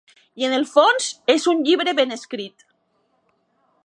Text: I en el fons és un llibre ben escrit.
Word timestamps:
I 0.43 0.45
en 0.45 0.53
el 0.59 0.63
fons 0.69 1.09
és 1.33 1.45
un 1.53 1.61
llibre 1.67 1.95
ben 2.01 2.15
escrit. 2.17 2.67